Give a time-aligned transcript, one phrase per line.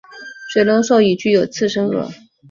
[0.49, 2.11] 水龙兽已具有次生腭。